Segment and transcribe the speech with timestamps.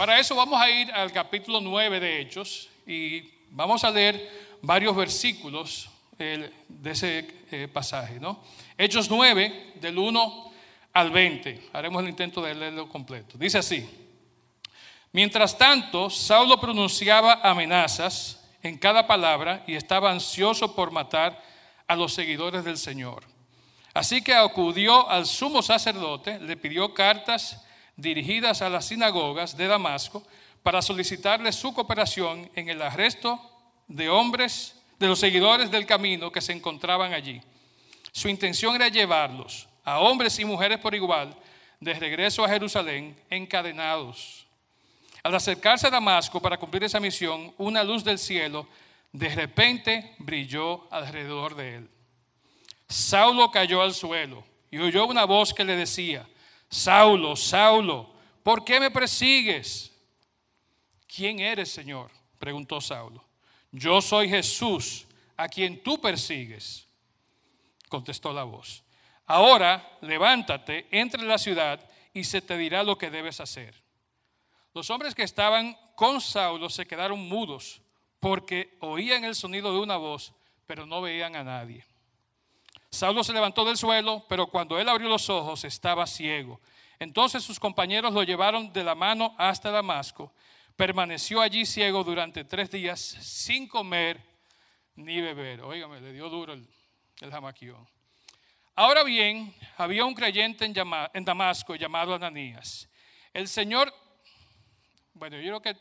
[0.00, 3.20] Para eso vamos a ir al capítulo 9 de Hechos y
[3.50, 8.18] vamos a leer varios versículos de ese eh, pasaje.
[8.18, 8.42] ¿no?
[8.78, 10.52] Hechos 9, del 1
[10.94, 11.68] al 20.
[11.74, 13.36] Haremos el intento de leerlo completo.
[13.36, 13.86] Dice así.
[15.12, 21.44] Mientras tanto, Saulo pronunciaba amenazas en cada palabra y estaba ansioso por matar
[21.86, 23.24] a los seguidores del Señor.
[23.92, 27.66] Así que acudió al sumo sacerdote, le pidió cartas
[28.00, 30.22] dirigidas a las sinagogas de Damasco
[30.62, 33.40] para solicitarle su cooperación en el arresto
[33.88, 37.40] de hombres, de los seguidores del camino que se encontraban allí.
[38.12, 41.34] Su intención era llevarlos, a hombres y mujeres por igual,
[41.80, 44.46] de regreso a Jerusalén encadenados.
[45.22, 48.66] Al acercarse a Damasco para cumplir esa misión, una luz del cielo
[49.12, 51.90] de repente brilló alrededor de él.
[52.88, 56.26] Saulo cayó al suelo y oyó una voz que le decía,
[56.70, 58.14] Saulo, Saulo,
[58.44, 59.92] ¿por qué me persigues?
[61.06, 62.10] ¿Quién eres, Señor?
[62.38, 63.24] preguntó Saulo.
[63.72, 66.86] Yo soy Jesús, a quien tú persigues,
[67.88, 68.84] contestó la voz.
[69.26, 71.80] Ahora levántate, entra en la ciudad
[72.14, 73.74] y se te dirá lo que debes hacer.
[74.72, 77.82] Los hombres que estaban con Saulo se quedaron mudos
[78.20, 80.32] porque oían el sonido de una voz,
[80.66, 81.84] pero no veían a nadie.
[82.90, 86.60] Saulo se levantó del suelo, pero cuando él abrió los ojos estaba ciego.
[86.98, 90.32] Entonces sus compañeros lo llevaron de la mano hasta Damasco.
[90.76, 94.20] Permaneció allí ciego durante tres días sin comer
[94.96, 95.62] ni beber.
[95.62, 96.66] Óigame, le dio duro el,
[97.20, 97.86] el jamaquión.
[98.74, 100.74] Ahora bien, había un creyente en,
[101.14, 102.88] en Damasco llamado Ananías.
[103.32, 103.94] El Señor,
[105.14, 105.76] bueno, yo creo que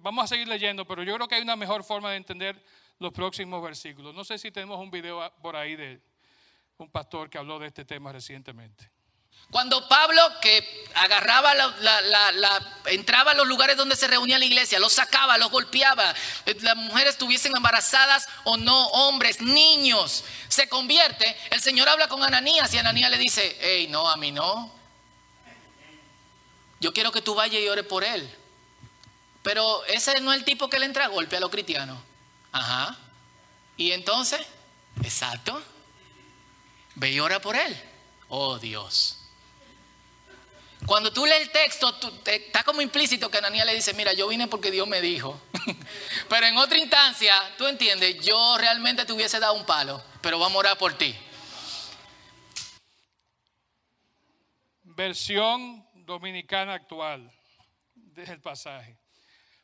[0.00, 2.64] vamos a seguir leyendo, pero yo creo que hay una mejor forma de entender
[2.98, 4.14] los próximos versículos.
[4.14, 6.00] No sé si tenemos un video por ahí de
[6.78, 8.90] un pastor que habló de este tema recientemente.
[9.50, 14.94] Cuando Pablo, que agarraba, la, entraba a los lugares donde se reunía la iglesia, los
[14.94, 16.14] sacaba, los golpeaba,
[16.46, 22.22] eh, las mujeres estuviesen embarazadas o no, hombres, niños, se convierte, el Señor habla con
[22.24, 24.74] Ananías y Ananías le dice, hey, no, a mí no.
[26.80, 28.28] Yo quiero que tú vayas y ores por él.
[29.42, 31.98] Pero ese no es el tipo que le entra a golpe a los cristianos.
[32.50, 32.96] Ajá.
[33.76, 34.44] Y entonces,
[35.04, 35.62] exacto.
[36.96, 37.76] Ve y ora por él.
[38.28, 39.18] Oh Dios.
[40.84, 41.94] Cuando tú lees el texto,
[42.26, 45.40] está como implícito que Ananías le dice, mira, yo vine porque Dios me dijo.
[46.28, 50.56] pero en otra instancia, tú entiendes, yo realmente te hubiese dado un palo, pero vamos
[50.56, 51.14] a orar por ti.
[54.82, 57.30] Versión dominicana actual
[57.94, 58.96] del pasaje.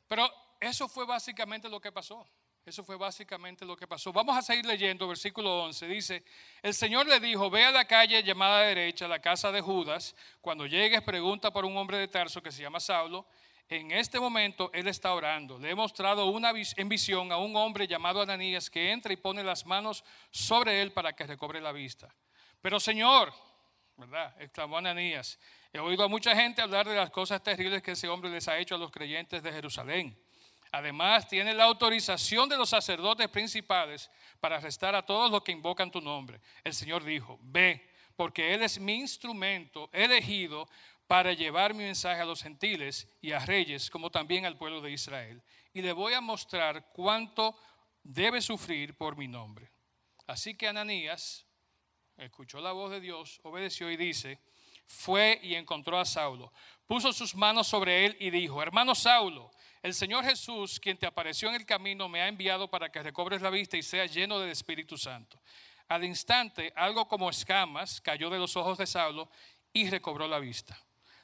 [0.08, 2.28] Pero eso fue básicamente lo que pasó.
[2.64, 4.12] Eso fue básicamente lo que pasó.
[4.12, 5.86] Vamos a seguir leyendo, versículo 11.
[5.88, 6.24] Dice,
[6.62, 10.14] el Señor le dijo, ve a la calle llamada derecha, la casa de Judas.
[10.40, 13.26] Cuando llegues, pregunta por un hombre de Tarso que se llama Saulo.
[13.68, 15.58] En este momento él está orando.
[15.58, 19.42] Le he mostrado una en visión a un hombre llamado Ananías que entra y pone
[19.42, 22.14] las manos sobre él para que recobre la vista.
[22.60, 23.32] Pero Señor,
[23.96, 24.40] ¿verdad?
[24.40, 25.36] Exclamó Ananías.
[25.72, 28.56] He oído a mucha gente hablar de las cosas terribles que ese hombre les ha
[28.58, 30.16] hecho a los creyentes de Jerusalén.
[30.72, 34.10] Además, tiene la autorización de los sacerdotes principales
[34.40, 36.40] para arrestar a todos los que invocan tu nombre.
[36.64, 40.66] El Señor dijo, ve, porque Él es mi instrumento elegido
[41.06, 44.92] para llevar mi mensaje a los gentiles y a reyes, como también al pueblo de
[44.92, 45.42] Israel.
[45.74, 47.54] Y le voy a mostrar cuánto
[48.02, 49.70] debe sufrir por mi nombre.
[50.26, 51.44] Así que Ananías
[52.16, 54.40] escuchó la voz de Dios, obedeció y dice,
[54.86, 56.50] fue y encontró a Saulo.
[56.86, 59.50] Puso sus manos sobre él y dijo, hermano Saulo,
[59.82, 63.42] el Señor Jesús, quien te apareció en el camino, me ha enviado para que recobres
[63.42, 65.40] la vista y seas lleno del Espíritu Santo.
[65.88, 69.28] Al instante, algo como escamas cayó de los ojos de Saulo
[69.72, 70.78] y recobró la vista.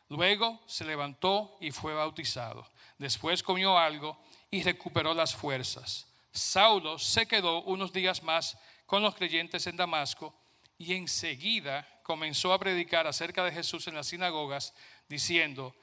[0.08, 2.68] Luego se levantó y fue bautizado.
[2.98, 4.20] Después comió algo
[4.50, 6.08] y recuperó las fuerzas.
[6.32, 10.34] Saulo se quedó unos días más con los creyentes en Damasco
[10.78, 14.74] y enseguida comenzó a predicar acerca de Jesús en las sinagogas,
[15.08, 15.76] diciendo,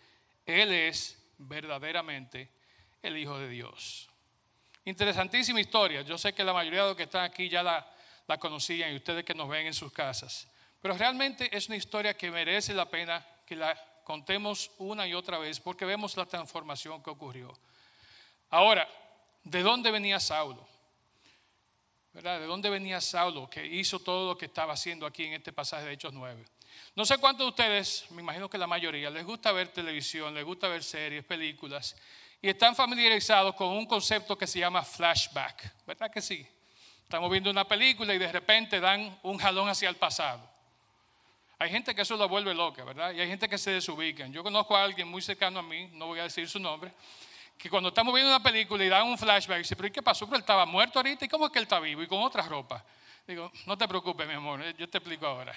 [0.45, 2.55] Él es verdaderamente
[3.07, 4.10] el Hijo de Dios.
[4.86, 6.02] Interesantísima historia.
[6.02, 7.86] Yo sé que la mayoría de los que están aquí ya la,
[8.40, 10.48] conocían y ustedes que nos ven en sus casas.
[10.81, 15.40] Pero realmente es una historia que merece la pena que la contemos una y otra
[15.40, 17.52] vez porque vemos la transformación que ocurrió.
[18.52, 18.88] Ahora,
[19.44, 20.68] ¿de dónde venía Saulo?
[22.13, 25.86] ¿De dónde venía Saulo que hizo todo lo que estaba haciendo aquí en este pasaje
[25.86, 26.46] de Hechos 9?
[26.96, 30.46] No sé cuántos de ustedes, me imagino que la mayoría, les gusta ver televisión, les
[30.46, 31.96] gusta ver series, películas,
[32.42, 36.48] y están familiarizados con un concepto que se llama flashback, ¿verdad que sí?
[37.04, 40.48] Estamos viendo una película y de repente dan un jalón hacia el pasado.
[41.58, 43.14] Hay gente que eso lo vuelve loca, ¿verdad?
[43.14, 44.28] Y hay gente que se desubica.
[44.28, 46.92] Yo conozco a alguien muy cercano a mí, no voy a decir su nombre,
[47.58, 50.26] que cuando estamos viendo una película y dan un flashback, dice, pero ¿y qué pasó?
[50.26, 52.04] Pero él estaba muerto ahorita, ¿y cómo es que él está vivo?
[52.04, 52.84] Y con otra ropa.
[53.26, 55.56] Digo, no te preocupes, mi amor, yo te explico ahora.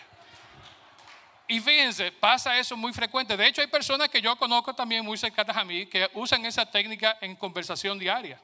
[1.51, 3.35] Y fíjense, pasa eso muy frecuente.
[3.35, 6.71] De hecho, hay personas que yo conozco también muy cercanas a mí que usan esa
[6.71, 8.39] técnica en conversación diaria.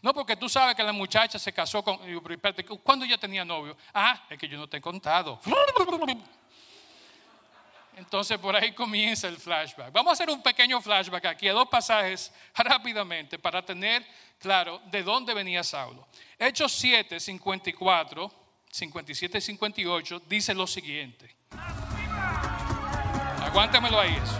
[0.00, 1.98] No porque tú sabes que la muchacha se casó con...
[2.84, 3.76] ¿Cuándo ya tenía novio?
[3.92, 5.40] Ah, es que yo no te he contado.
[7.96, 9.90] Entonces por ahí comienza el flashback.
[9.90, 14.06] Vamos a hacer un pequeño flashback aquí a dos pasajes rápidamente para tener
[14.38, 16.06] claro de dónde venía Saulo.
[16.38, 18.32] Hechos 7, 54,
[18.70, 21.34] 57 y 58 dice lo siguiente.
[23.56, 24.38] Aguántamelo ahí eso.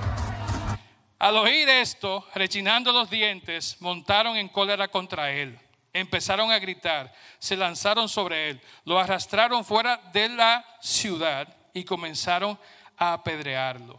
[1.19, 5.59] Al oír esto, rechinando los dientes, montaron en cólera contra él.
[5.95, 12.59] Empezaron a gritar, se lanzaron sobre él, lo arrastraron fuera de la ciudad y comenzaron
[12.99, 13.99] a apedrearlo.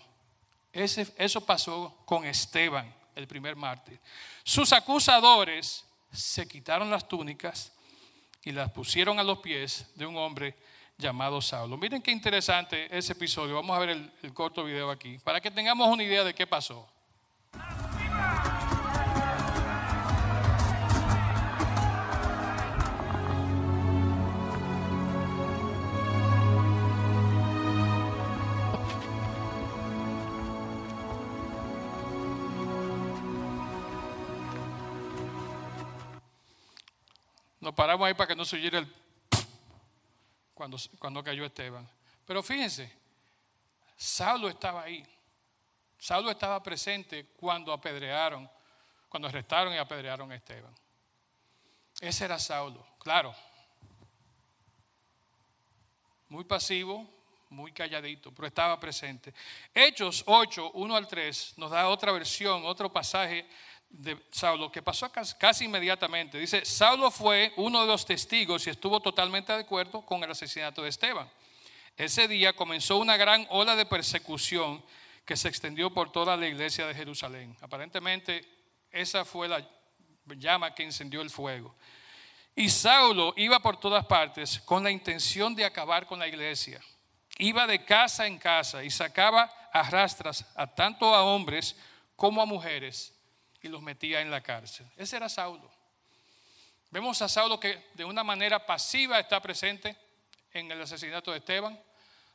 [0.71, 3.99] eso pasó con Esteban, el primer mártir.
[4.43, 7.73] Sus acusadores se quitaron las túnicas
[8.43, 10.55] y las pusieron a los pies de un hombre
[10.97, 11.77] llamado Saulo.
[11.77, 13.55] Miren qué interesante ese episodio.
[13.55, 16.87] Vamos a ver el, corto video aquí, para que tengamos una idea de qué pasó.
[37.59, 38.87] Nos paramos ahí para que no se oyera el
[40.57, 41.87] cuando, cuando cayó Esteban.
[42.25, 42.91] Pero fíjense,
[43.95, 45.05] Saulo estaba ahí.
[45.99, 48.49] Saulo estaba presente cuando apedrearon,
[49.07, 50.73] cuando arrestaron y apedrearon a Esteban.
[52.01, 53.33] Ese era Saulo, claro.
[56.29, 57.07] Muy pasivo,
[57.49, 59.33] muy calladito, pero estaba presente.
[59.73, 63.47] Hechos 8, 1 al 3 nos da otra versión, otro pasaje
[63.89, 66.37] de Saulo, que pasó casi inmediatamente.
[66.37, 70.83] Dice, Saulo fue uno de los testigos y estuvo totalmente de acuerdo con el asesinato
[70.83, 71.29] de Esteban.
[71.95, 74.83] Ese día comenzó una gran ola de persecución
[75.25, 77.57] que se extendió por toda la iglesia de Jerusalén.
[77.61, 78.45] Aparentemente,
[78.91, 79.67] esa fue la
[80.27, 81.75] llama que encendió el fuego.
[82.55, 86.81] Y Saulo iba por todas partes con la intención de acabar con la iglesia.
[87.39, 91.75] Iba de casa en casa y sacaba a rastras a tanto a hombres
[92.15, 93.16] como a mujeres
[93.67, 94.87] y los metía en la cárcel.
[94.97, 95.69] Ese era Saulo.
[96.89, 99.95] Vemos a Saulo que de una manera pasiva está presente
[100.53, 101.79] en el asesinato de Esteban.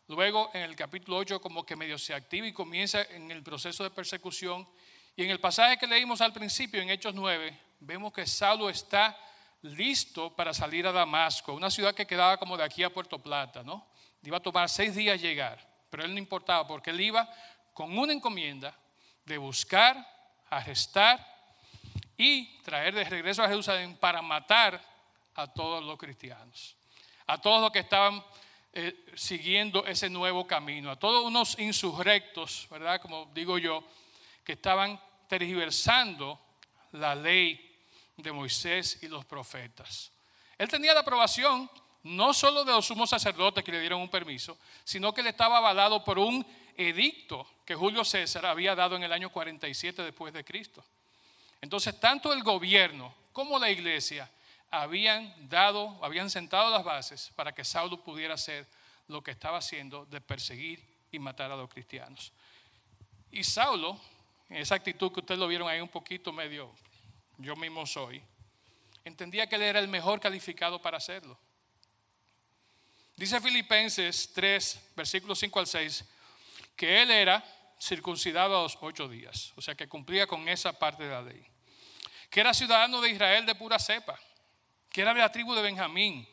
[0.09, 3.83] Luego en el capítulo 8 como que medio se activa y comienza en el proceso
[3.83, 4.69] de persecución.
[5.17, 9.19] Y en el pasaje que leímos al principio, en Hechos 9, vemos que Saulo está
[9.63, 13.63] listo para salir a Damasco, una ciudad que quedaba como de aquí a Puerto Plata,
[13.63, 13.87] ¿no?
[14.23, 15.59] Iba a tomar seis días llegar,
[15.89, 17.29] pero él no importaba porque él iba
[17.73, 18.77] con una encomienda
[19.25, 20.07] de buscar
[20.53, 21.27] arrestar
[22.17, 24.81] y traer de regreso a Jerusalén para matar
[25.35, 26.77] a todos los cristianos,
[27.27, 28.23] a todos los que estaban
[28.75, 33.01] eh, siguiendo ese nuevo camino, a todos unos insurrectos, ¿verdad?
[33.01, 33.83] Como digo yo,
[34.45, 36.39] que estaban tergiversando
[36.93, 37.75] la ley
[38.19, 40.13] de Moisés y los profetas.
[40.59, 41.71] Él tenía la aprobación
[42.03, 45.59] no solo de los sumos sacerdotes que le dieron un permiso, sino que le estaba
[45.59, 46.45] avalado por un
[46.77, 50.85] edicto que Julio César había dado en el año 47 después de Cristo.
[51.61, 54.31] Entonces, tanto el gobierno como la iglesia
[54.71, 58.67] habían dado, habían sentado las bases para que Saulo pudiera hacer
[59.09, 62.33] lo que estaba haciendo de perseguir y matar a los cristianos.
[63.31, 64.01] Y Saulo,
[64.49, 66.71] en esa actitud que ustedes lo vieron ahí un poquito medio,
[67.39, 68.23] yo mismo soy,
[69.05, 71.39] entendía que él era el mejor calificado para hacerlo.
[73.17, 76.05] Dice Filipenses 3, versículos 5 al 6,
[76.77, 77.45] que él era
[77.81, 81.45] circuncidado a los ocho días, o sea que cumplía con esa parte de la ley,
[82.31, 84.19] que era ciudadano de Israel de pura cepa,
[84.91, 86.29] que era de la tribu de Benjamín,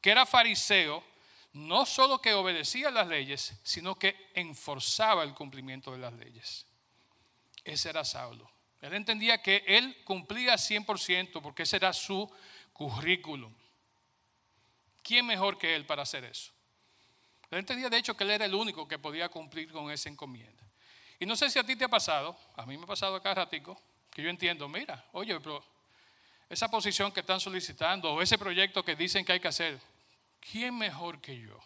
[0.00, 1.04] que era fariseo,
[1.52, 6.66] no solo que obedecía las leyes, sino que enforzaba el cumplimiento de las leyes.
[7.64, 8.50] Ese era Saulo.
[8.80, 12.30] Él entendía que él cumplía 100% porque ese era su
[12.72, 13.54] currículum.
[15.02, 16.52] ¿Quién mejor que él para hacer eso?
[17.50, 20.62] Él entendía de hecho que él era el único que podía cumplir con esa encomienda.
[21.18, 23.34] Y no sé si a ti te ha pasado, a mí me ha pasado acá
[23.34, 23.80] ratico,
[24.10, 25.62] que yo entiendo, mira, oye, pero
[26.48, 29.80] esa posición que están solicitando o ese proyecto que dicen que hay que hacer,
[30.40, 31.58] ¿quién mejor que yo?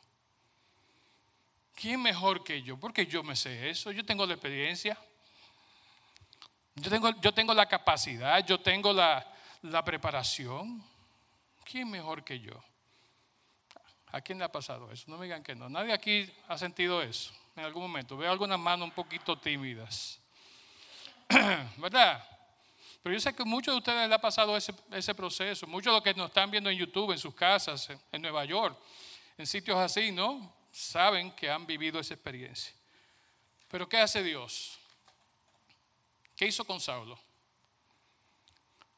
[1.74, 2.78] ¿Quién mejor que yo?
[2.78, 4.98] Porque yo me sé eso, yo tengo la experiencia,
[6.76, 9.26] yo tengo, yo tengo la capacidad, yo tengo la,
[9.62, 10.84] la preparación.
[11.64, 12.62] ¿Quién mejor que yo?
[14.14, 15.06] ¿A quién le ha pasado eso?
[15.08, 15.68] No me digan que no.
[15.68, 17.32] Nadie aquí ha sentido eso.
[17.56, 18.16] en algún momento.
[18.16, 20.20] Veo algunas manos un poquito tímidas.
[21.78, 22.24] ¿Verdad?
[23.02, 25.66] Pero yo sé que muchos de ustedes le ha pasado ese, ese, proceso.
[25.66, 28.78] Muchos de los que nos están viendo en YouTube, en sus casas, en Nueva York,
[29.36, 30.54] en sitios así, ¿no?
[30.70, 32.72] Saben que han vivido esa experiencia.
[33.66, 34.78] Pero ¿qué hace Dios?
[36.36, 37.18] ¿Qué hizo con Saulo?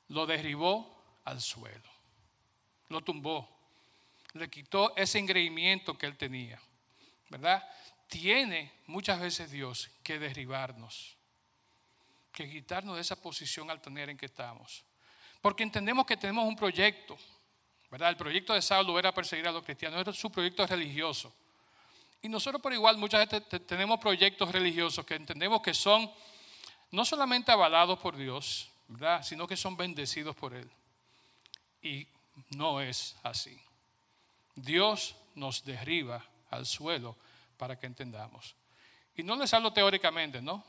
[0.08, 0.94] Lo derribó
[1.24, 1.88] al suelo.
[2.90, 3.55] Lo tumbó.
[4.36, 6.60] Le quitó ese engreimiento que él tenía.
[7.28, 7.66] ¿Verdad?
[8.08, 11.16] Tiene muchas veces Dios que derribarnos
[12.36, 14.84] que quitarnos de esa posición altanera en que estamos.
[15.40, 17.16] Porque entendemos que tenemos un proyecto,
[17.90, 18.10] ¿verdad?
[18.10, 21.32] El proyecto de Saulo era perseguir a los cristianos, era su proyecto religioso.
[22.20, 26.10] Y nosotros por igual muchas veces tenemos proyectos religiosos que entendemos que son
[26.90, 29.22] no solamente avalados por Dios, ¿verdad?
[29.22, 30.70] Sino que son bendecidos por Él.
[31.80, 32.06] Y
[32.50, 33.58] no es así.
[34.56, 37.16] Dios nos derriba al suelo
[37.56, 38.56] para que entendamos.
[39.14, 40.64] Y no les hablo teóricamente, ¿no?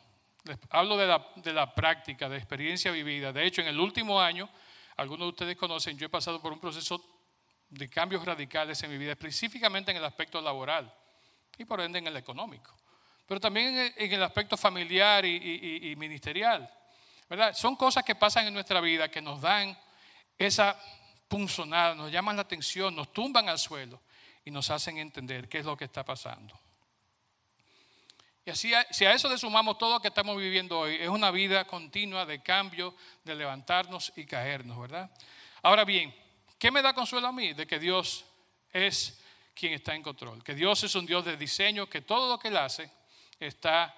[0.70, 3.34] hablo de la, de la práctica, de experiencia vivida.
[3.34, 4.50] De hecho, en el último año,
[4.96, 7.04] algunos de ustedes conocen, yo he pasado por un proceso
[7.70, 10.94] de cambios radicales en mi vida, específicamente en el aspecto laboral
[11.58, 12.76] y por ende en el económico,
[13.28, 16.72] pero también en el aspecto familiar y, ministerial.
[17.30, 17.54] ¿verdad?
[17.54, 19.78] Son cosas que pasan en nuestra vida que nos dan
[20.38, 20.80] esa
[21.28, 24.02] punzonada, nos llaman la atención, nos tumban al suelo
[24.46, 26.58] y nos hacen entender qué es lo que está pasando.
[28.46, 31.32] Y así, si a eso le sumamos todo lo que estamos viviendo hoy, es una
[31.32, 35.12] vida continua de cambio, de levantarnos y caernos, ¿verdad?
[35.62, 36.16] Ahora bien,
[36.58, 37.52] ¿qué me da consuelo a mí?
[37.52, 38.24] De que Dios
[38.72, 39.22] es
[39.54, 42.48] quien está en control, que Dios es un Dios de diseño, que todo lo que
[42.48, 42.90] Él hace
[43.38, 43.94] está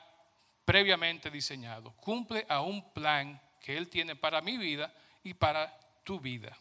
[0.66, 4.92] previamente diseñado, cumple a un plan que Él tiene para mi vida
[5.24, 6.58] y para tu vida.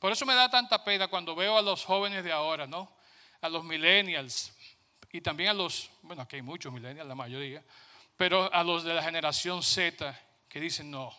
[0.00, 2.90] Por eso me da tanta pena cuando veo a los jóvenes de ahora, ¿no?
[3.40, 4.52] A los millennials,
[5.12, 7.62] y también a los, bueno, aquí hay muchos millennials, la mayoría,
[8.16, 11.14] pero a los de la generación Z que dicen, no,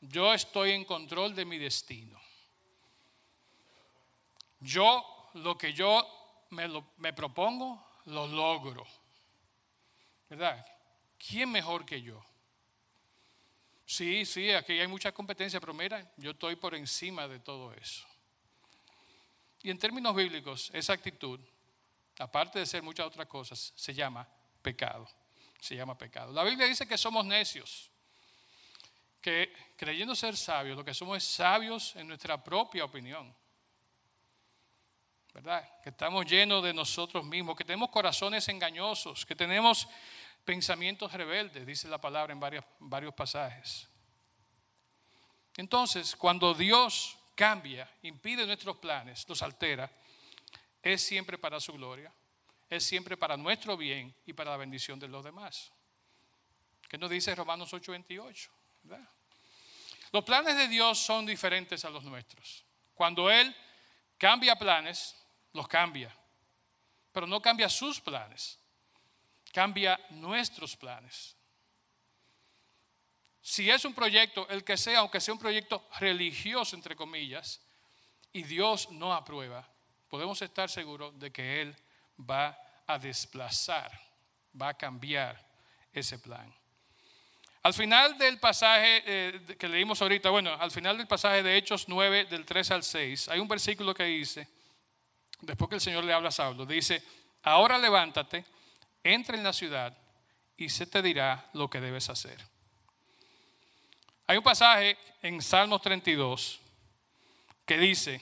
[0.00, 2.20] yo estoy en control de mi destino.
[4.60, 6.06] Yo, lo que yo
[6.50, 8.86] me, me propongo, lo logro.
[10.28, 10.64] ¿Verdad?
[11.18, 12.24] ¿Quién mejor que yo?
[13.86, 18.04] Sí, sí, aquí hay mucha competencia, pero mira, yo estoy por encima de todo eso.
[19.62, 21.40] Y en términos bíblicos, esa actitud
[22.18, 24.26] aparte de ser muchas otras cosas, se llama
[24.62, 25.08] pecado.
[25.60, 26.32] Se llama pecado.
[26.32, 27.90] La Biblia dice que somos necios,
[29.20, 33.34] que creyendo ser sabios, lo que somos es sabios en nuestra propia opinión.
[35.32, 35.80] ¿Verdad?
[35.82, 39.86] Que estamos llenos de nosotros mismos, que tenemos corazones engañosos, que tenemos
[40.46, 42.40] pensamientos rebeldes, dice la palabra en
[42.78, 43.86] varios pasajes.
[45.56, 49.90] Entonces, cuando Dios cambia, impide nuestros planes, los altera,
[50.82, 52.12] es siempre para su gloria,
[52.70, 55.72] es siempre para nuestro bien y para la bendición de los demás.
[56.88, 58.48] ¿Qué nos dice Romanos 8:28?
[60.12, 62.64] Los planes de Dios son diferentes a los nuestros.
[62.94, 63.54] Cuando Él
[64.16, 65.16] cambia planes,
[65.52, 66.16] los cambia,
[67.10, 68.60] pero no cambia sus planes,
[69.56, 71.34] cambia nuestros planes.
[73.40, 77.62] Si es un proyecto, el que sea, aunque sea un proyecto religioso, entre comillas,
[78.34, 79.66] y Dios no aprueba,
[80.10, 81.74] podemos estar seguros de que Él
[82.18, 82.54] va
[82.86, 83.90] a desplazar,
[84.60, 85.42] va a cambiar
[85.90, 86.54] ese plan.
[87.62, 91.88] Al final del pasaje eh, que leímos ahorita, bueno, al final del pasaje de Hechos
[91.88, 94.50] 9, del 3 al 6, hay un versículo que dice,
[95.40, 97.02] después que el Señor le habla a Saulo, dice,
[97.42, 98.44] ahora levántate,
[99.14, 99.96] entra en la ciudad
[100.56, 102.38] y se te dirá lo que debes hacer.
[104.26, 106.60] Hay un pasaje en Salmos 32
[107.64, 108.20] que dice,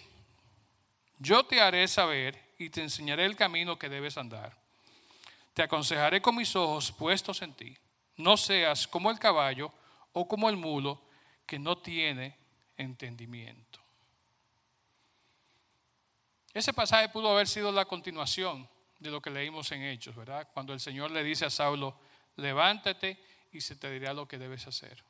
[1.19, 4.57] yo te haré saber y te enseñaré el camino que debes andar.
[5.55, 7.77] Te aconsejaré con mis ojos puestos en ti.
[8.17, 9.73] No seas como el caballo
[10.13, 11.01] o como el mulo
[11.47, 12.37] que no tiene
[12.77, 13.81] entendimiento.
[16.53, 18.69] Ese pasaje pudo haber sido la continuación
[19.05, 20.49] de lo que leímos en Hechos, ¿verdad?
[20.55, 22.01] Cuando el Señor le dice a Saulo,
[22.37, 25.05] levántate y se te dirá lo que debes hacer.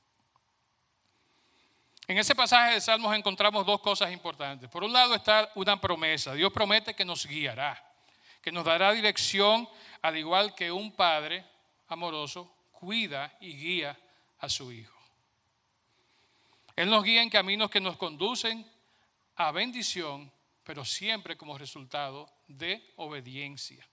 [2.09, 4.69] En ese pasaje de Salmos encontramos dos cosas importantes.
[4.69, 6.35] Por un lado está una promesa.
[6.35, 7.83] Dios promete que nos guiará,
[8.43, 9.69] que nos dará dirección,
[10.03, 11.47] al igual que un padre
[11.87, 13.97] amoroso cuida y guía
[14.41, 14.99] a su hijo.
[16.75, 18.69] Él nos guía en caminos que nos conducen
[19.37, 20.33] a bendición,
[20.65, 23.87] pero siempre como resultado de obediencia.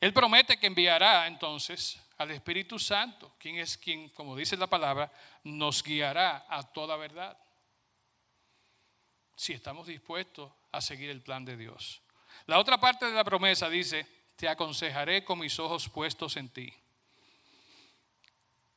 [0.00, 5.10] Él promete que enviará entonces al Espíritu Santo, quien es quien, como dice la palabra,
[5.44, 7.36] nos guiará a toda verdad.
[9.34, 12.00] Si estamos dispuestos a seguir el plan de Dios.
[12.46, 14.06] La otra parte de la promesa dice,
[14.36, 16.72] te aconsejaré con mis ojos puestos en ti.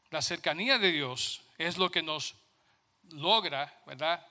[0.09, 2.35] La cercanía de Dios es lo que nos
[3.11, 4.25] logra, ¿verdad?,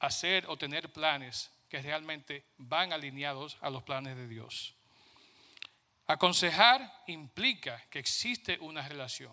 [0.00, 4.74] hacer o tener planes que realmente van alineados a los planes de Dios.
[6.06, 9.32] Aconsejar implica que existe una relación.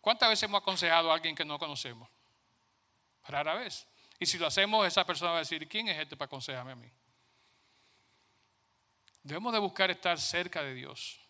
[0.00, 2.08] ¿Cuántas veces hemos aconsejado a alguien que no conocemos?
[3.26, 3.86] Rara vez.
[4.18, 6.76] Y si lo hacemos, esa persona va a decir, ¿quién es este para aconsejarme a
[6.76, 6.90] mí?
[9.22, 11.20] Debemos de buscar estar cerca de Dios,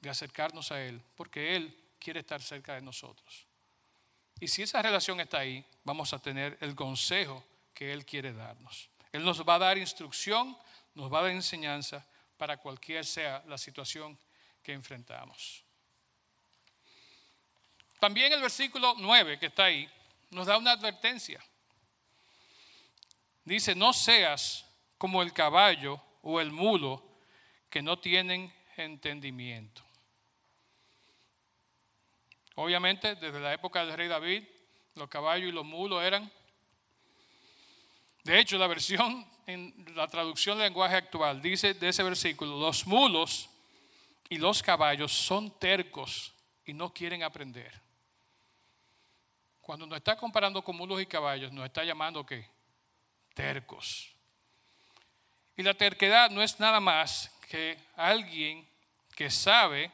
[0.00, 3.46] de acercarnos a Él, porque Él quiere estar cerca de nosotros.
[4.40, 7.44] Y si esa relación está ahí, vamos a tener el consejo
[7.78, 8.90] que Él quiere darnos.
[9.12, 10.58] Él nos va a dar instrucción,
[10.96, 12.04] nos va a dar enseñanza
[12.36, 14.18] para cualquier sea la situación
[14.64, 15.62] que enfrentamos.
[18.00, 19.88] También el versículo 9 que está ahí
[20.30, 21.40] nos da una advertencia.
[23.44, 24.66] Dice, no seas
[24.98, 27.00] como el caballo o el mulo
[27.70, 29.84] que no tienen entendimiento.
[32.56, 34.42] Obviamente, desde la época del rey David,
[34.96, 36.28] los caballos y los mulos eran...
[38.24, 42.86] De hecho, la versión en la traducción del lenguaje actual dice de ese versículo, los
[42.86, 43.48] mulos
[44.28, 46.34] y los caballos son tercos
[46.66, 47.72] y no quieren aprender.
[49.62, 52.46] Cuando nos está comparando con mulos y caballos, nos está llamando ¿qué?
[53.34, 54.10] Tercos.
[55.56, 58.68] Y la terquedad no es nada más que alguien
[59.16, 59.90] que sabe,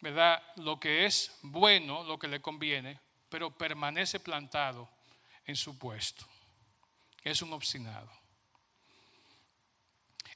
[0.00, 4.88] ¿verdad?, lo que es bueno, lo que le conviene, pero permanece plantado
[5.46, 6.24] en su puesto.
[7.22, 8.10] Es un obstinado.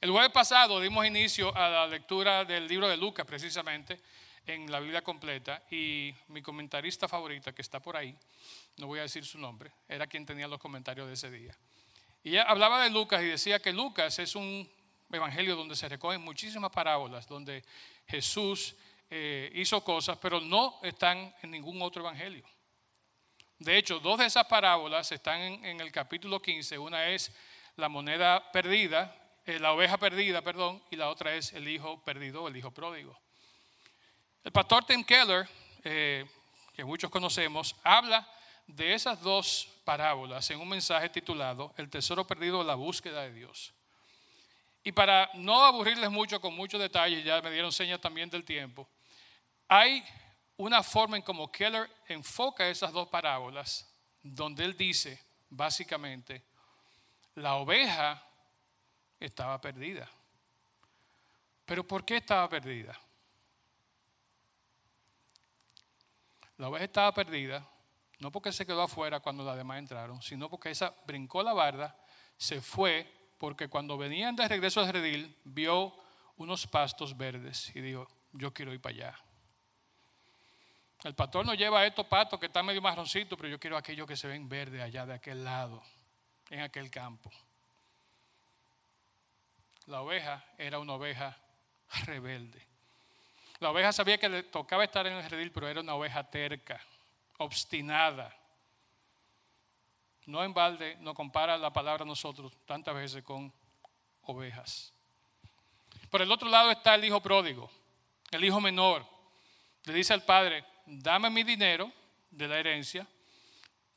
[0.01, 4.01] El jueves pasado dimos inicio a la lectura del libro de Lucas, precisamente,
[4.45, 8.13] en la Biblia completa, y mi comentarista favorita, que está por ahí,
[8.77, 11.57] no voy a decir su nombre, era quien tenía los comentarios de ese día.
[12.23, 14.69] Y ella hablaba de Lucas y decía que Lucas es un
[15.11, 17.63] evangelio donde se recogen muchísimas parábolas, donde
[18.07, 18.75] Jesús
[19.09, 22.43] eh, hizo cosas, pero no están en ningún otro evangelio.
[23.63, 26.77] De hecho, dos de esas parábolas están en, el capítulo 15.
[26.77, 27.31] Una es
[27.77, 32.47] la moneda perdida eh, la oveja perdida, perdón, y la otra es el hijo perdido,
[32.47, 33.19] el hijo pródigo.
[34.41, 35.49] El pastor Tim Keller,
[35.83, 36.25] eh,
[36.73, 38.25] que muchos conocemos, habla
[38.67, 43.73] de esas dos parábolas en un mensaje titulado El tesoro perdido, la búsqueda de Dios.
[44.81, 48.87] Y para no aburrirles mucho con muchos detalles, ya me dieron señas también del tiempo,
[49.67, 50.03] hay
[50.57, 53.89] una forma en cómo Keller enfoca esas dos parábolas,
[54.21, 56.45] donde él dice, básicamente,
[57.35, 58.23] la oveja
[59.19, 60.09] estaba perdida.
[61.65, 62.99] ¿Pero por qué estaba perdida?
[66.57, 67.67] La oveja estaba perdida,
[68.19, 71.97] no porque se quedó afuera cuando las demás entraron, sino porque esa brincó la barda,
[72.37, 75.95] se fue, porque cuando venían de regreso al redil, vio
[76.37, 79.19] unos pastos verdes y dijo, yo quiero ir para allá.
[81.03, 84.07] El pastor nos lleva a estos patos que están medio marroncitos, pero yo quiero aquellos
[84.07, 85.83] que se ven verdes allá de aquel lado,
[86.49, 87.29] en aquel campo.
[89.87, 91.37] La oveja era una oveja
[92.05, 92.65] rebelde.
[93.59, 96.81] La oveja sabía que le tocaba estar en el redil, pero era una oveja terca,
[97.37, 98.33] obstinada.
[100.25, 103.53] No en balde no compara la palabra nosotros tantas veces con
[104.23, 104.93] ovejas.
[106.09, 107.69] Por el otro lado está el hijo pródigo,
[108.31, 109.05] el hijo menor.
[109.83, 111.91] Le dice al padre, dame mi dinero
[112.29, 113.07] de la herencia,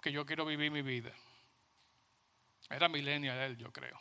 [0.03, 1.12] que yo quiero vivir mi vida.
[2.68, 4.01] Era millennial él, yo creo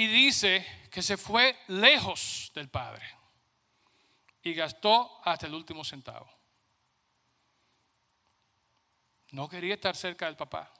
[0.00, 3.06] y dice que se fue lejos del Padre
[4.42, 6.26] y gastó hasta el último centavo.
[9.32, 10.72] No quería estar cerca del papá.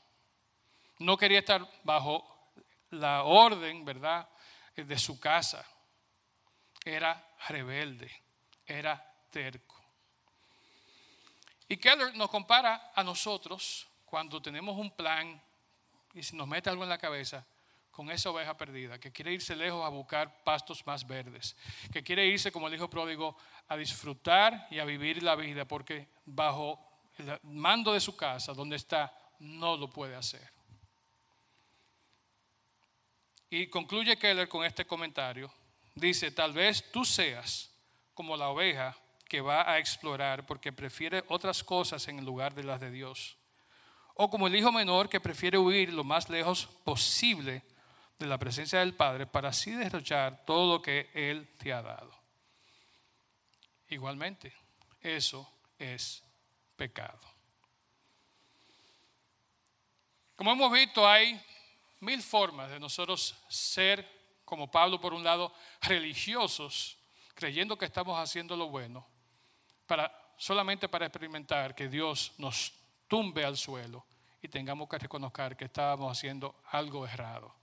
[1.00, 2.52] No quería estar bajo
[2.90, 4.26] la orden, ¿verdad?,
[4.74, 5.66] de su casa.
[6.82, 8.10] Era rebelde,
[8.64, 9.69] era terco.
[11.70, 15.40] Y Keller nos compara a nosotros cuando tenemos un plan
[16.12, 17.46] y si nos mete algo en la cabeza,
[17.92, 21.56] con esa oveja perdida, que quiere irse lejos a buscar pastos más verdes,
[21.92, 23.36] que quiere irse, como el hijo pródigo,
[23.68, 26.84] a disfrutar y a vivir la vida, porque bajo
[27.18, 30.52] el mando de su casa, donde está, no lo puede hacer.
[33.48, 35.52] Y concluye Keller con este comentario.
[35.94, 37.70] Dice, tal vez tú seas
[38.12, 38.96] como la oveja
[39.30, 43.36] que va a explorar porque prefiere otras cosas en lugar de las de Dios.
[44.14, 47.62] O como el hijo menor que prefiere huir lo más lejos posible
[48.18, 52.12] de la presencia del Padre para así derrochar todo lo que Él te ha dado.
[53.88, 54.52] Igualmente,
[55.00, 56.24] eso es
[56.74, 57.20] pecado.
[60.34, 61.40] Como hemos visto, hay
[62.00, 64.04] mil formas de nosotros ser
[64.44, 66.98] como Pablo por un lado, religiosos,
[67.36, 69.06] creyendo que estamos haciendo lo bueno,
[70.36, 72.72] solamente para experimentar que Dios nos
[73.06, 74.06] tumbe al suelo
[74.42, 77.54] y tengamos que reconocer que estábamos haciendo algo errado.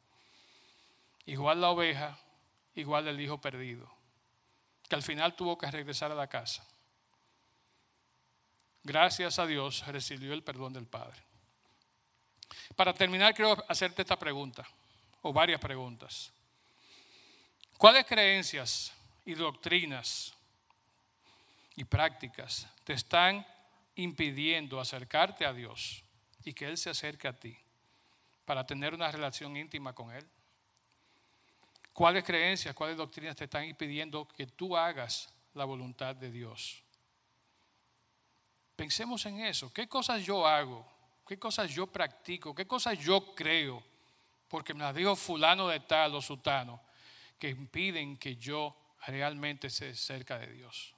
[1.25, 2.17] Igual la oveja,
[2.75, 3.91] igual el hijo perdido,
[4.87, 6.65] que al final tuvo que regresar a la casa.
[8.83, 11.21] Gracias a Dios recibió el perdón del Padre.
[12.75, 14.65] Para terminar, quiero hacerte esta pregunta,
[15.23, 16.31] o varias preguntas.
[17.77, 18.93] ¿Cuáles creencias
[19.25, 20.36] y doctrinas
[21.77, 23.45] y prácticas te están
[23.95, 26.03] impidiendo acercarte a Dios
[26.43, 27.57] y que Él se acerque a ti
[28.43, 30.27] para tener una relación íntima con Él?
[31.93, 36.83] ¿Cuáles creencias, cuáles doctrinas te están impidiendo que tú hagas la voluntad de Dios?
[38.75, 39.71] Pensemos en eso.
[39.71, 40.85] ¿Qué cosas yo hago?
[41.27, 42.55] ¿Qué cosas yo practico?
[42.55, 43.83] ¿Qué cosas yo creo?
[44.47, 46.81] Porque me las dijo fulano de tal o sutano
[47.37, 50.96] que impiden que yo realmente esté cerca de Dios.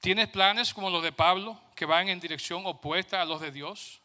[0.00, 4.00] ¿Tienes planes como los de Pablo que van en dirección opuesta a los de Dios?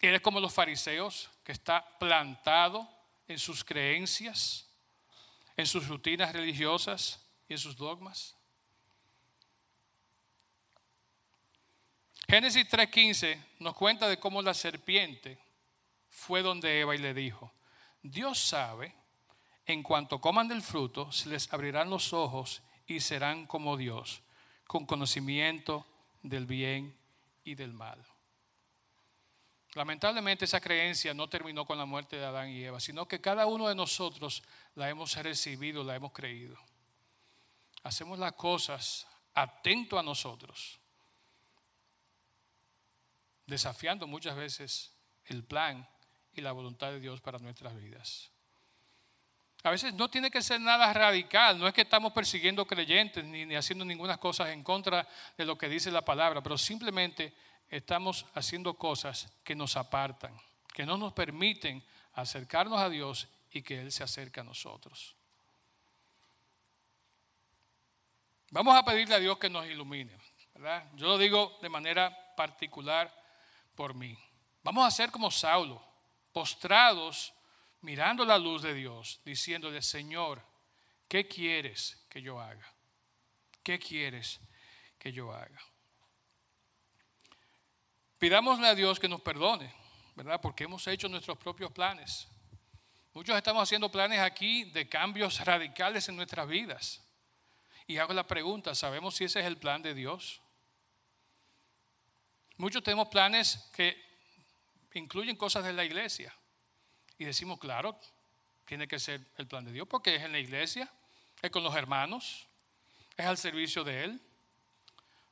[0.00, 2.88] ¿Eres como los fariseos que está plantado
[3.26, 4.68] en sus creencias,
[5.56, 8.34] en sus rutinas religiosas y en sus dogmas?
[12.28, 15.38] Génesis 3:15 nos cuenta de cómo la serpiente
[16.08, 17.52] fue donde Eva y le dijo,
[18.02, 18.94] Dios sabe,
[19.66, 24.22] en cuanto coman del fruto, se les abrirán los ojos y serán como Dios,
[24.70, 25.84] con conocimiento
[26.22, 26.96] del bien
[27.42, 28.00] y del mal.
[29.74, 33.46] Lamentablemente esa creencia no terminó con la muerte de Adán y Eva, sino que cada
[33.46, 34.44] uno de nosotros
[34.76, 36.56] la hemos recibido, la hemos creído.
[37.82, 40.78] Hacemos las cosas atento a nosotros,
[43.46, 45.84] desafiando muchas veces el plan
[46.32, 48.30] y la voluntad de Dios para nuestras vidas.
[49.62, 53.54] A veces no tiene que ser nada radical, no es que estamos persiguiendo creyentes ni,
[53.54, 57.34] haciendo ninguna cosa en contra de lo que dice la palabra, pero simplemente
[57.68, 60.34] estamos haciendo cosas que nos apartan,
[60.72, 65.14] que no nos permiten acercarnos a Dios y que Él se acerque a nosotros.
[68.50, 70.16] Vamos a pedirle a Dios que nos ilumine,
[70.54, 70.90] ¿verdad?
[70.94, 73.14] Yo lo digo de manera particular
[73.76, 74.18] por mí.
[74.62, 75.84] Vamos a ser como Saulo,
[76.32, 77.32] postrados,
[77.82, 80.42] mirando la luz de Dios, diciéndole, Señor,
[81.08, 82.74] ¿qué quieres que yo haga?
[83.62, 84.40] ¿Qué quieres
[84.98, 85.60] que yo haga?
[88.18, 89.74] Pidámosle a Dios que nos perdone,
[90.14, 90.40] ¿verdad?
[90.40, 92.28] Porque hemos hecho nuestros propios planes.
[93.12, 97.02] Muchos estamos haciendo planes aquí de cambios radicales en nuestras vidas.
[97.86, 100.40] Y hago la pregunta, ¿sabemos si ese es el plan de Dios?
[102.56, 103.96] Muchos tenemos planes que
[104.94, 106.32] incluyen cosas de la iglesia.
[107.20, 108.00] Y decimos, claro,
[108.64, 110.90] tiene que ser el plan de Dios porque es en la iglesia,
[111.42, 112.46] es con los hermanos,
[113.14, 114.20] es al servicio de Él.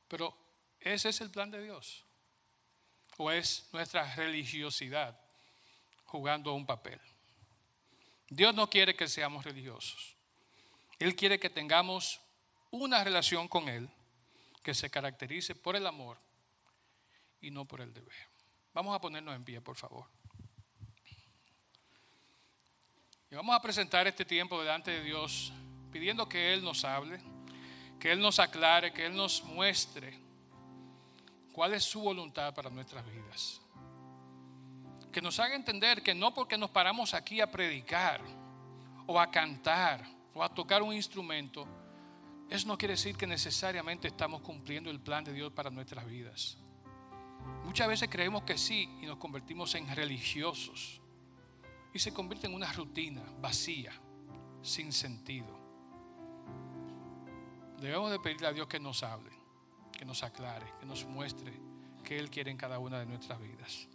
[0.07, 0.37] Pero
[0.79, 2.05] ese es el plan de Dios
[3.17, 5.19] o es nuestra religiosidad
[6.05, 7.01] jugando un papel.
[8.29, 10.15] Dios no quiere que seamos religiosos.
[10.99, 12.21] Él quiere que tengamos
[12.69, 13.89] una relación con Él
[14.61, 16.19] que se caracterice por el amor
[17.41, 18.27] y no por el deber.
[18.75, 20.18] Vamos a ponernos en pie, por favor.
[23.31, 25.53] Y vamos a presentar este tiempo delante de Dios
[25.91, 27.19] pidiendo que Él nos hable,
[27.99, 30.17] que Él nos aclare, que Él nos muestre
[31.53, 33.61] cuál es su voluntad para nuestras vidas.
[35.11, 38.19] Que nos haga entender que no porque nos paramos aquí a predicar
[39.05, 41.67] o a cantar o a tocar un instrumento,
[42.49, 46.57] eso no quiere decir que necesariamente estamos cumpliendo el plan de Dios para nuestras vidas.
[47.63, 50.98] Muchas veces creemos que sí y nos convertimos en religiosos
[51.93, 53.91] y se convierte en una rutina vacía,
[54.61, 55.57] sin sentido.
[57.79, 59.39] Debemos de pedirle a Dios que nos hable
[59.99, 61.51] que nos aclare, que nos muestre
[62.05, 63.85] qué Él quiere en cada una de nuestras vidas.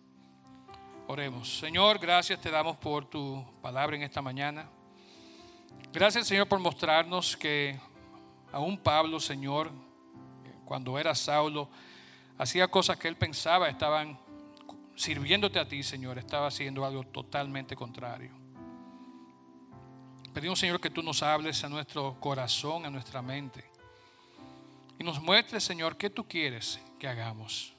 [1.06, 1.58] Oremos.
[1.58, 4.68] Señor, gracias te damos por tu palabra en esta mañana.
[5.94, 7.80] Gracias, Señor, por mostrarnos que
[8.52, 9.70] aún Pablo, Señor,
[10.66, 11.70] cuando era Saulo,
[12.36, 14.18] hacía cosas que él pensaba estaban
[14.94, 18.30] sirviéndote a ti, Señor, estaba haciendo algo totalmente contrario.
[20.32, 23.74] Pedimos, Señor, que tú nos hables a nuestro corazón, a nuestra mente
[24.98, 27.74] y nos muestre, Señor, qué tú quieres que hagamos.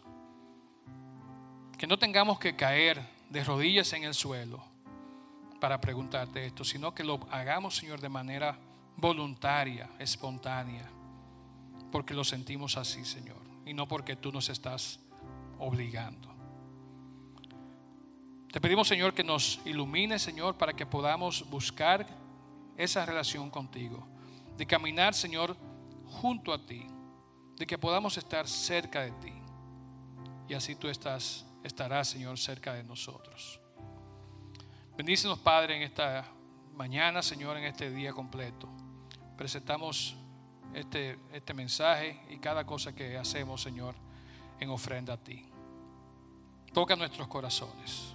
[1.78, 4.64] Que no tengamos que caer de rodillas en el suelo
[5.60, 8.58] para preguntarte esto, sino que lo hagamos, Señor, de manera
[8.98, 10.90] voluntaria, espontánea,
[11.92, 15.00] porque lo sentimos así, Señor, y no porque tú nos estás
[15.60, 16.35] obligando.
[18.56, 22.08] Te pedimos, Señor, que nos ilumine, Señor, para que podamos buscar
[22.78, 24.08] esa relación contigo.
[24.56, 25.58] De caminar, Señor,
[26.06, 26.88] junto a ti.
[27.58, 29.34] De que podamos estar cerca de ti.
[30.48, 33.60] Y así tú estás, estarás, Señor, cerca de nosotros.
[34.96, 36.26] Bendícenos, Padre, en esta
[36.76, 38.70] mañana, Señor, en este día completo.
[39.36, 40.16] Presentamos
[40.74, 43.96] este, este mensaje y cada cosa que hacemos, Señor,
[44.62, 45.46] en ofrenda a ti.
[46.72, 48.15] Toca nuestros corazones.